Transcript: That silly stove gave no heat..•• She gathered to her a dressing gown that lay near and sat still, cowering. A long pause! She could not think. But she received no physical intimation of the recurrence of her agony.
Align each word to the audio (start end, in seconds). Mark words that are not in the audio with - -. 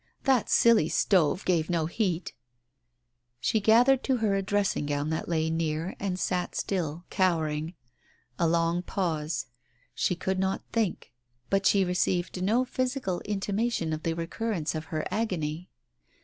That 0.23 0.49
silly 0.49 0.89
stove 0.89 1.45
gave 1.45 1.69
no 1.69 1.85
heat..•• 1.85 2.25
She 3.39 3.59
gathered 3.59 4.03
to 4.05 4.17
her 4.17 4.33
a 4.33 4.41
dressing 4.41 4.87
gown 4.87 5.11
that 5.11 5.29
lay 5.29 5.51
near 5.51 5.95
and 5.99 6.19
sat 6.19 6.55
still, 6.55 7.03
cowering. 7.11 7.75
A 8.39 8.47
long 8.47 8.81
pause! 8.81 9.45
She 9.93 10.15
could 10.15 10.39
not 10.39 10.63
think. 10.73 11.11
But 11.51 11.67
she 11.67 11.85
received 11.85 12.41
no 12.41 12.65
physical 12.65 13.19
intimation 13.25 13.93
of 13.93 14.01
the 14.01 14.15
recurrence 14.15 14.73
of 14.73 14.85
her 14.85 15.05
agony. 15.11 15.69